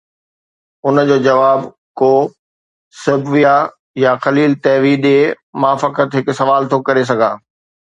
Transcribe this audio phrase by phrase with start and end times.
[0.91, 1.67] ان جو جواب
[2.01, 2.09] ڪو
[3.03, 3.53] سيبويه
[4.05, 5.23] يا خليل نحوي ڏئي،
[5.61, 7.49] مان فقط هڪ سوال ٿو ڪري سگهان.